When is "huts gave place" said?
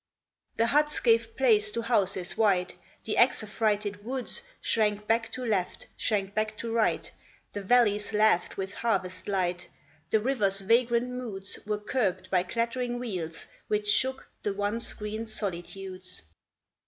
0.65-1.69